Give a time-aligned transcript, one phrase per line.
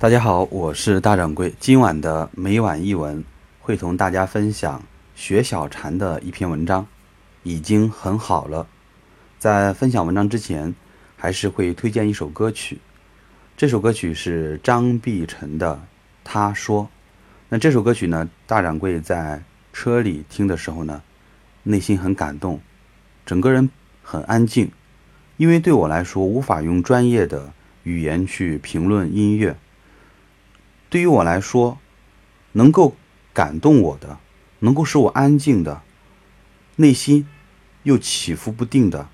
[0.00, 1.52] 大家好，我是大掌柜。
[1.58, 3.24] 今晚的每晚一文
[3.58, 4.80] 会同大家分享
[5.16, 6.86] 学小禅的一篇文章，
[7.42, 8.68] 已经很好了。
[9.40, 10.72] 在分享文章之前，
[11.16, 12.78] 还是会推荐一首歌曲。
[13.56, 15.74] 这首歌曲是张碧晨的
[16.22, 16.84] 《他说》。
[17.48, 19.42] 那这首歌曲呢，大掌柜在
[19.72, 21.02] 车里听的时候呢，
[21.64, 22.60] 内心很感动，
[23.26, 23.68] 整个人
[24.04, 24.70] 很安静，
[25.38, 27.52] 因为对我来说，无法用专业的
[27.82, 29.56] 语言去评论音乐。
[30.90, 31.78] 对于我来说，
[32.52, 32.96] 能够
[33.34, 34.18] 感动我的，
[34.60, 35.82] 能够使我安静的，
[36.76, 37.28] 内心
[37.82, 39.08] 又起伏不定的，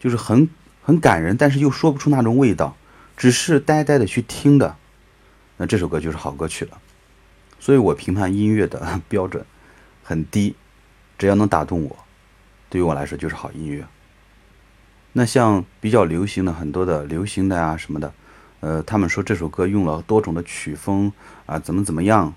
[0.00, 0.48] 就是很
[0.82, 2.76] 很感人，但是又说不出那种味道，
[3.16, 4.76] 只是呆呆的去听的，
[5.56, 6.80] 那这首歌就是好歌曲了。
[7.60, 9.46] 所以我评判音乐的 标准
[10.02, 10.56] 很低，
[11.16, 11.96] 只要能打动我，
[12.68, 13.86] 对于我来说就是好音乐。
[15.12, 18.12] 那像比较流行的很多的流行的啊什么的。
[18.60, 21.12] 呃，他们说这首歌用了多种的曲风
[21.46, 22.34] 啊，怎么怎么样，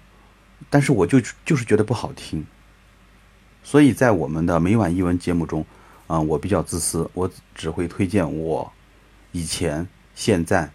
[0.70, 2.46] 但是我就就是觉得不好听。
[3.64, 5.66] 所以在我们的每晚一文节目中，
[6.08, 8.72] 啊，我比较自私，我只会推荐我
[9.32, 10.72] 以前、现在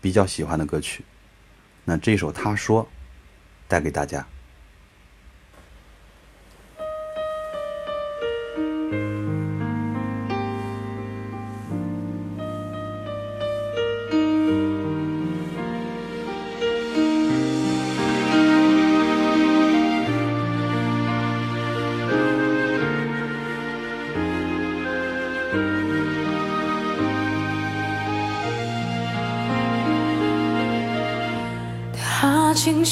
[0.00, 1.04] 比较喜欢的歌曲。
[1.84, 2.88] 那这首他说，
[3.68, 4.26] 带给大家。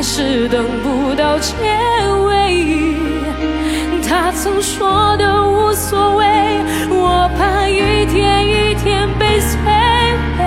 [0.00, 1.52] 还是等不到结
[2.24, 2.96] 尾。
[4.08, 6.24] 他曾说的无所谓，
[6.88, 9.52] 我怕一天一天被摧
[10.38, 10.42] 毁。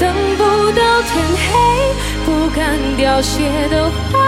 [0.00, 1.48] 等不到天黑，
[2.24, 4.18] 不敢凋谢的花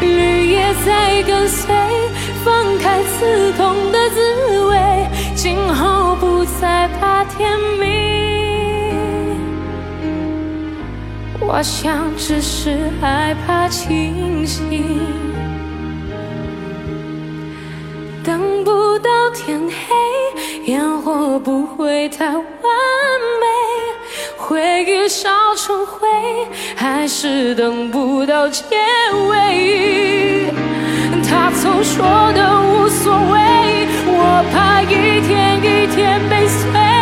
[0.00, 1.74] 蕾，绿叶在跟随，
[2.42, 8.01] 放开刺痛的滋味，今后不再怕天明。
[11.54, 14.98] 我想，只是害怕清醒，
[18.24, 23.46] 等不到天黑，烟火不会太完美，
[24.38, 26.08] 回忆烧成灰，
[26.74, 28.64] 还是等不到结
[29.28, 30.50] 尾。
[31.28, 37.01] 他曾说的无所谓，我怕一天一天被摧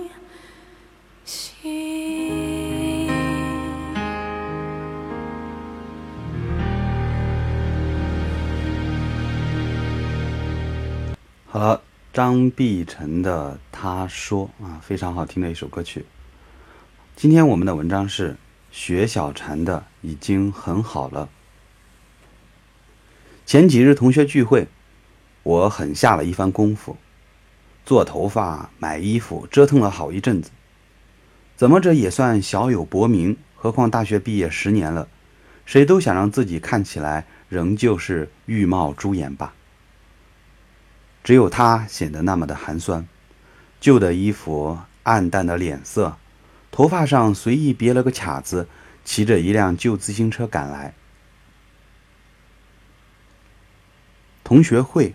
[12.13, 16.05] 张碧晨的《他说》啊，非常好听的一首歌曲。
[17.15, 18.35] 今天我们的文章是
[18.69, 21.29] 学小禅的，已经很好了。
[23.45, 24.67] 前几日同学聚会。
[25.43, 26.97] 我很下了一番功夫，
[27.83, 30.51] 做头发、买衣服，折腾了好一阵子。
[31.55, 35.07] 怎么着也算小有薄名，何况大学毕业十年了，
[35.65, 39.55] 谁都想让自己看起来仍旧是玉貌朱颜吧。
[41.23, 43.07] 只有他显得那么的寒酸，
[43.79, 46.17] 旧的衣服，暗淡的脸色，
[46.71, 48.67] 头发上随意别了个卡子，
[49.05, 50.93] 骑着一辆旧自行车赶来。
[54.43, 55.13] 同学会，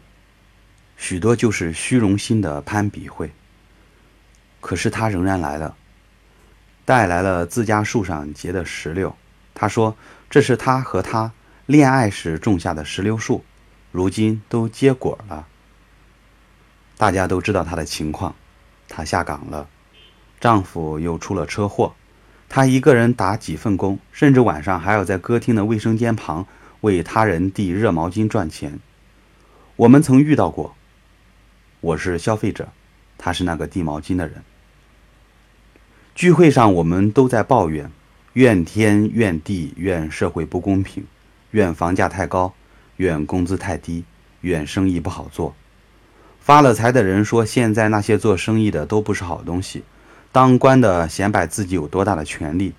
[0.96, 3.32] 许多就是虚荣心的攀比会。
[4.60, 5.76] 可是他仍然来了，
[6.84, 9.14] 带来了自家树上结的石榴。
[9.54, 9.96] 他说
[10.30, 11.32] ：“这是他和他
[11.66, 13.44] 恋爱时种下的石榴树，
[13.90, 15.48] 如今都结果了。”
[16.98, 18.34] 大家都知道她的情况，
[18.88, 19.68] 她下岗了，
[20.40, 21.94] 丈夫又出了车祸，
[22.48, 26.46] 她一个人打几份工，甚至晚上还要在歌厅的卫生间旁
[26.80, 28.78] 为他人递热毛巾赚钱。
[29.76, 30.74] 我们曾遇到过，
[31.80, 32.68] 我是消费者，
[33.18, 34.42] 他是那个递毛巾的人。
[36.14, 37.90] 聚会上，我们都在抱怨，
[38.32, 41.04] 怨天怨地，怨社会不公平，
[41.50, 42.54] 怨房价太高，
[42.96, 44.04] 怨工资太低，
[44.40, 45.54] 怨生意不好做。
[46.46, 49.82] 发了财的人说：“现在那些做生意的都不是好东西，
[50.30, 52.72] 当官的显摆自己有多大的权力，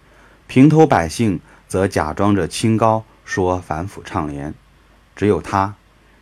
[0.48, 4.54] 平头百姓则假装着清高，说反腐倡廉。
[5.18, 5.76] 只有他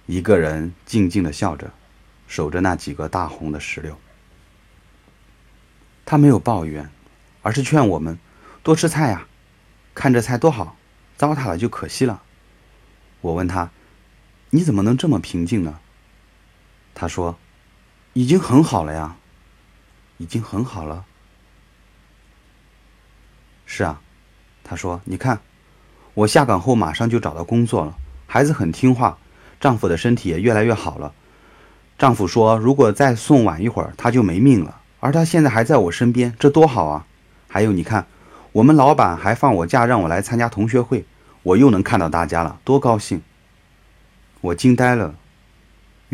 [0.08, 1.72] 一个人静静的笑着，
[2.28, 3.96] 守着那几个大红的石榴。
[6.04, 6.90] 他没有抱怨，
[7.44, 8.18] 而是劝我们
[8.64, 9.28] 多吃菜呀，
[9.94, 10.76] 看这菜多好，
[11.16, 12.24] 糟蹋了就可惜了。
[13.22, 13.70] 我问他：
[14.50, 15.80] 你怎么能这么平静呢？
[16.96, 17.38] 他说
[18.14, 19.18] ：“已经很好了呀，
[20.18, 21.04] 已经很好了。”
[23.68, 24.00] 是啊，
[24.64, 25.42] 他说：“你看，
[26.14, 29.18] 我下岗后马上就找到工作了，孩子很听话，
[29.60, 31.14] 丈夫的身体也越来越好了。
[31.98, 34.82] 丈夫说，如果再送晚一会儿，他就没命了。
[35.02, 37.06] 而他现在还在我身边，这多好啊！
[37.50, 38.08] 还有，你看，
[38.54, 41.06] 我们老板还放我假让我来参加同学会，
[41.44, 43.22] 我又能看到大家了，多高兴！”
[44.42, 45.16] 我惊呆了。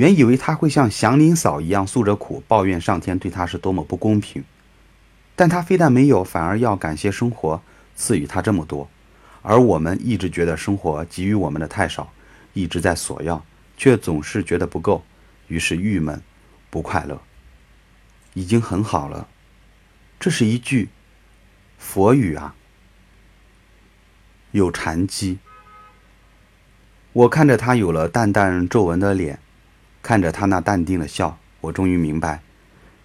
[0.02, 4.44] 原以为他会像祥林嫂一样诉着苦，抱怨上天对他是多么不公平，
[5.36, 7.62] 但他非但没有，反而要感谢生活
[7.96, 8.90] 赐予他这么多，
[9.44, 12.12] 而我们一直觉得生活给予我们的太少，
[12.54, 13.46] 一直在索要，
[13.78, 15.04] 却总是觉得不够，
[15.50, 16.20] 于是郁闷，
[16.72, 17.22] 不快乐。
[18.34, 19.28] 已经很好了，
[20.20, 20.90] 这是一句
[21.78, 22.56] 佛语啊，
[24.50, 25.38] 有禅机。
[27.14, 29.38] 我看着他有了淡淡皱纹的脸。
[30.02, 32.42] 看着他那淡定的笑，我终于明白，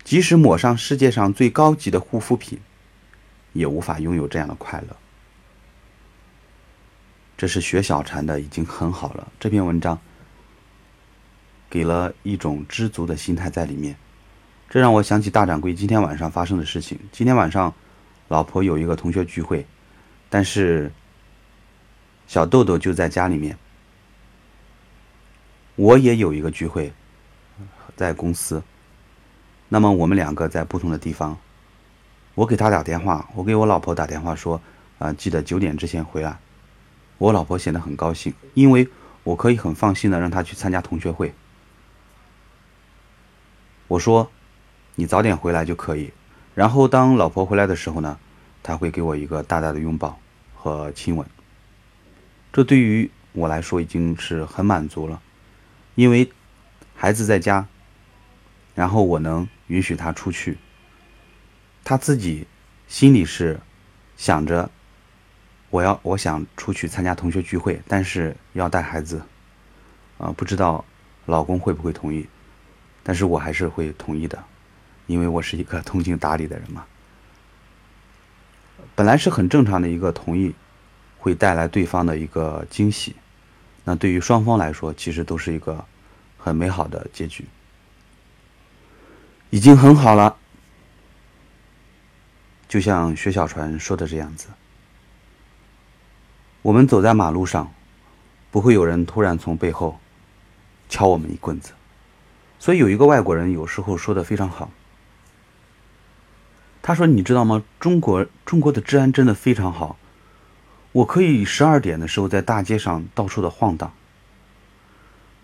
[0.02, 2.58] 即使抹上世界上最高级的护肤品，
[3.52, 4.96] 也无法拥有这样的快乐。
[7.36, 9.30] 这是学小禅的，已经很好了。
[9.38, 9.98] 这篇文章
[11.68, 13.94] 给了一种知足的心态在里面，
[14.70, 16.98] 这让我想起大掌柜今天晚上发生的事情。
[17.12, 17.74] 今天晚上，
[18.28, 19.66] 老婆有一个同学聚会，
[20.30, 20.90] 但是
[22.26, 23.58] 小豆豆就在家里面。
[25.76, 26.92] 我也有一个聚会，
[27.94, 28.62] 在公司。
[29.68, 31.36] 那么我们两个在不同的地方。
[32.34, 34.60] 我给他打电话，我给我老婆打电话说
[34.98, 36.38] ：“啊，记得九点之前回来。”
[37.18, 38.86] 我老婆显得很高兴，因为
[39.22, 41.32] 我可以很放心的让她去参加同学会。
[43.88, 44.30] 我说
[44.96, 46.12] ：“你早点回来就可以。”
[46.54, 48.18] 然后当老婆回来的时候呢，
[48.62, 50.18] 他会给我一个大大的拥抱
[50.54, 51.26] 和亲吻。
[52.52, 55.20] 这对于我来说已经是很满足了。
[55.96, 56.30] 因为
[56.94, 57.66] 孩子在家，
[58.74, 60.58] 然后我能允许他出去。
[61.82, 62.46] 他自己
[62.86, 63.58] 心里是
[64.16, 64.70] 想着，
[65.70, 69.22] 我要我想出去参加同学聚会，但是要带孩子，
[70.18, 70.84] 啊，不知道
[71.24, 72.28] 老公会不会同意，
[73.02, 74.44] 但是我还是会同意的，
[75.06, 76.84] 因为我是一个通情达理的人嘛。
[78.94, 80.54] 本来是很正常的一个同意，
[81.16, 83.16] 会带来对方的一个惊喜。
[83.88, 85.84] 那对于双方来说，其实都是一个
[86.36, 87.44] 很美好的结局，
[89.50, 90.36] 已经很好了。
[92.66, 94.48] 就像薛小船说的这样子，
[96.62, 97.72] 我们走在马路上，
[98.50, 100.00] 不会有人突然从背后
[100.88, 101.72] 敲我们一棍子。
[102.58, 104.68] 所以有一个外国人有时候说的非常好，
[106.82, 107.62] 他说：“你知道吗？
[107.78, 109.96] 中国中国的治安真的非常好。”
[110.96, 113.92] 我可以十二点的时候在大街上到处的晃荡，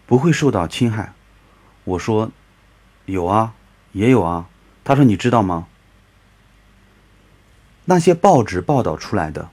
[0.06, 1.12] 不会受到侵害。
[1.84, 2.30] 我说，
[3.04, 3.52] 有啊，
[3.92, 4.48] 也有啊。
[4.82, 5.66] 他说，你知道吗？
[7.84, 9.50] 那些报纸报道出来的，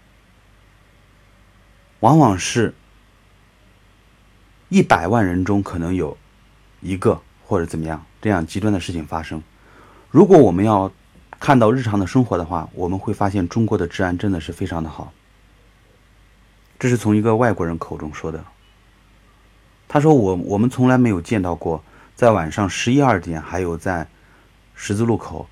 [2.00, 2.74] 往往是
[4.70, 6.18] 一百万人中可能有
[6.80, 9.44] 一个或者怎么样这样极端的事情发生。
[10.10, 10.90] 如果我们要
[11.42, 15.12] 看到日常的生活的话，我们会发现中国的治安真的是非常的好。
[16.80, 18.42] 这是从一个外国人口中说的，
[19.88, 21.84] 他说我我们从来没有见到过
[22.16, 24.08] 在晚上十一二点还有在
[24.76, 25.46] 十字路口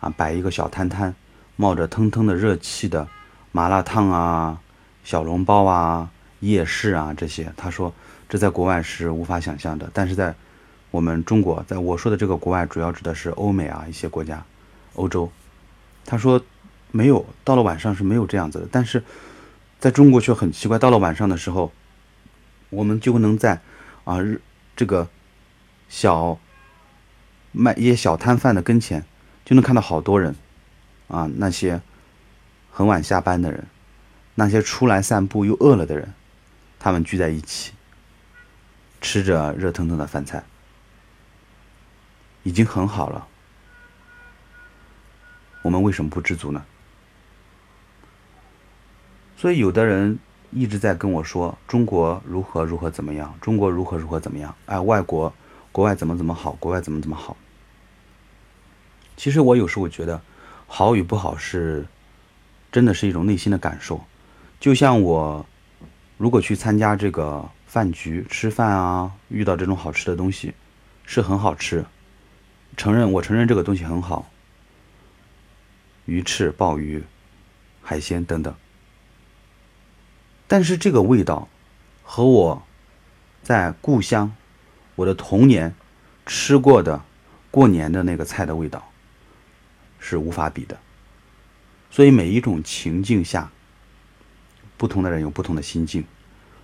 [0.00, 1.14] 啊摆一个小摊摊，
[1.54, 3.06] 冒着腾腾的热气的
[3.52, 4.60] 麻辣烫啊、
[5.04, 6.10] 小笼包啊、
[6.40, 7.52] 夜市啊这些。
[7.56, 7.94] 他说
[8.28, 10.34] 这在国外是无法想象的，但是在
[10.90, 14.42] 我们中国，在我说的这个国外，主要指的是欧美啊一些国家，
[14.94, 15.30] 欧洲。
[16.04, 16.42] 他说
[16.90, 19.02] 没有，到了晚上是没有这样子的，但是
[19.82, 21.72] 在中国却很奇怪，到了晚上的时候，
[22.70, 23.60] 我们就能在。
[24.04, 24.18] 啊，
[24.76, 25.08] 这个
[25.88, 26.38] 小
[27.50, 29.04] 卖一些小摊贩的跟前，
[29.44, 30.36] 就能看到好多人，
[31.08, 31.82] 啊，那些
[32.70, 33.66] 很晚下班的人，
[34.36, 36.14] 那些出来散步又饿了的人，
[36.78, 37.72] 他们聚在一起，
[39.00, 40.44] 吃着热腾腾的饭菜，
[42.44, 43.26] 已经很好了。
[45.62, 46.64] 我们为什么不知足呢？
[49.42, 50.20] 所以，有的人。
[50.54, 54.54] 一直在跟我说中国如何如何怎么样，中国如何如何怎么样？
[54.66, 55.32] 哎，外国
[55.72, 57.34] 国外怎么怎么好，国外怎么怎么好？
[59.16, 60.20] 其实我有时候觉得，
[60.66, 61.86] 好与不好是
[62.70, 64.04] 真的是一种内心的感受。
[64.60, 65.46] 就像我
[66.18, 70.52] 如果去参加这个饭局吃饭啊，遇到这种好吃的东西，
[71.06, 71.82] 是很好吃，
[72.76, 74.28] 承认我承认这个东西很好，
[76.04, 77.02] 鱼翅、鲍鱼、
[77.80, 78.54] 海鲜等等。
[80.52, 81.48] 但是这个味道，
[82.02, 82.62] 和我
[83.42, 84.30] 在故乡、
[84.96, 85.74] 我的童年
[86.26, 87.02] 吃过的
[87.50, 88.86] 过年的那个菜的味道
[89.98, 90.78] 是无法比的。
[91.90, 93.50] 所以每一种情境下，
[94.76, 96.04] 不同的人有不同的心境。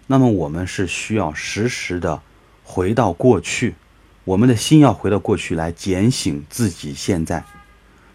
[0.06, 2.20] 那么我们是需要时时的
[2.64, 3.74] 回到过去，
[4.24, 7.42] 我们的心要回到过去来检醒自己现在，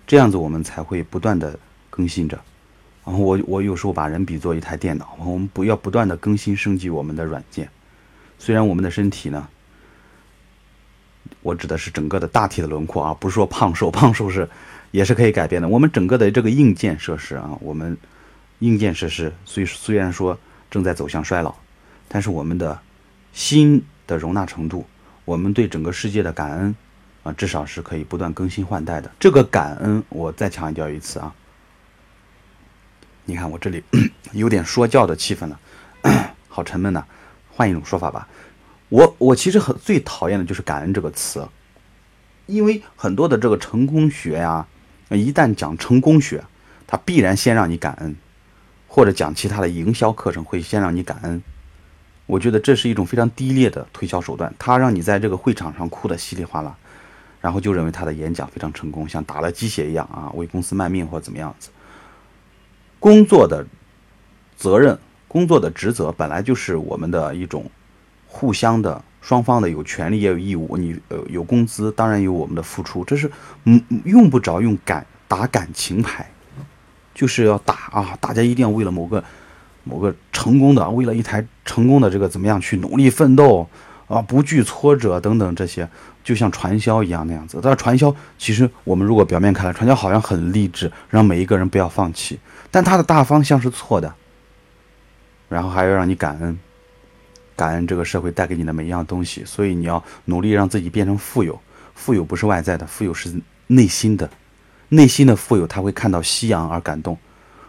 [0.06, 1.58] 这样子我们才会不断的
[1.90, 2.40] 更新着。
[3.06, 7.70] 然后我我有时候把人比作一台电脑，我们不要不断的更新升级我们的软件。
[8.40, 9.48] 虽然我们的身体呢，
[11.42, 14.50] 我指的是整个的大体的轮廓啊，不是说胖瘦，胖瘦是
[14.92, 15.68] 也是可以改变的。
[15.68, 17.98] 我们整个的这个硬件设施啊，我们
[18.60, 20.38] 硬件设施虽虽然说
[20.72, 21.54] 正在走向衰老，
[22.08, 22.80] 但是我们的
[23.34, 24.86] 心的容纳程度，
[25.26, 26.76] 我们对整个世界的感恩
[27.24, 29.12] 啊，至少是可以不断更新换代的。
[29.20, 31.36] 这个感恩，我再强调一次啊。
[33.26, 33.84] 你看我这里
[34.34, 35.60] 有点说教的气氛了，
[36.48, 37.06] 好沉闷呐。
[37.56, 38.28] 换一种说法吧，
[38.90, 41.48] 我我其实很最讨厌的就是感恩这个词，
[42.48, 44.66] 因为很多的这个成功学呀，
[45.10, 46.44] 一旦讲成功学，
[46.88, 48.16] 它必然先让你感恩，
[48.88, 51.44] 或者讲其他的营销课程会先让你感恩。
[52.26, 56.76] 我觉得这是一种非常低劣的推销手段，他让你在这个会场上哭得稀里哗啦，
[57.40, 61.70] 然后就认为他的演讲非常成功，像打了鸡血一样啊，为公司卖命或者怎么样子。
[63.04, 63.66] 工作的
[64.56, 67.70] 责任、工作的职责本来就是我们的一种
[68.30, 70.78] 互相的、双方的有权利也有义务。
[70.78, 73.30] 你呃有工资，当然有我们的付出，这是
[73.66, 76.26] 嗯用不着用感打感情牌，
[77.14, 78.18] 就是要打啊！
[78.22, 79.22] 大家一定要为了某个
[79.84, 83.68] 某个成功的，为了一台成功的这个怎么样去努力奋斗
[84.08, 85.86] 啊，不惧挫折等等这些。
[86.24, 92.40] 就像传销一样那样子，但是传销其实我们如果表面看来，传销好像很励志，让每一个人不要放弃，
[92.74, 94.12] 但他的大方向是错的。
[95.48, 96.58] 然后还要让你感恩，
[97.56, 101.62] 感恩这个社会带给你的每一样东西，所以你要努力让自己变成富有。
[101.94, 104.28] 富有不是外在的，富有是内心的，
[104.90, 107.16] 内心的富有他会看到夕阳而感动。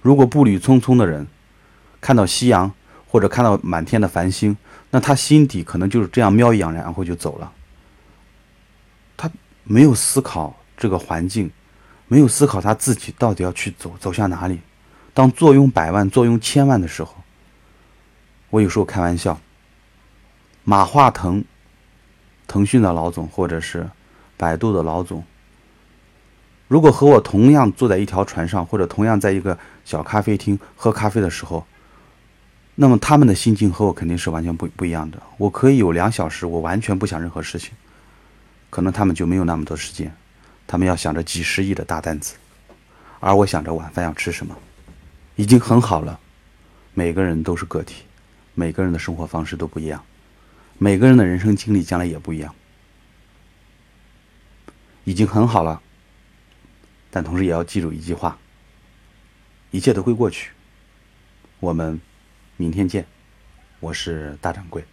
[0.00, 1.26] 如果步履匆匆的人
[2.00, 2.72] 看到夕阳
[3.06, 4.56] 或者看到满天的繁星，
[4.90, 7.52] 那他心底可能就是这样瞄一眼，然后就走了。
[9.18, 9.30] 他
[9.64, 11.50] 没有思考这个环境，
[12.08, 14.58] 没有思考他自己到底要去走走向哪里。
[15.14, 17.14] 当坐拥百万、坐拥千万的时候，
[18.50, 19.40] 我有时候开玩笑，
[20.64, 21.42] 马化腾、
[22.46, 23.88] 腾讯的老总或者是
[24.36, 25.24] 百度的老总，
[26.66, 31.64] 如果和我同样坐在一条船上，或者同样在一个小咖啡厅喝咖啡的时候，
[32.74, 35.22] 那么他们的心境和我肯定是完全不不一样的。
[35.38, 37.72] 我可以有两小时，我完全不想任何事情。
[38.68, 40.12] 可能他们就没有那么多时间，
[40.66, 42.34] 他们要想着几十亿的大单子，
[43.20, 44.56] 而我想着晚饭要吃什么，
[45.36, 46.20] 已经很好了。
[46.92, 48.04] 每个人都是个体，
[48.54, 50.04] 每个人的生活方式都不一样，
[50.78, 52.54] 每个人的人生经历将来也不一样，
[55.04, 55.82] 已经很好了。
[57.10, 58.38] 但同时也要记住一句话：
[59.72, 60.52] 一切都会过去。
[61.58, 62.00] 我们
[62.56, 63.06] 明天见，
[63.80, 64.84] 我是大掌柜。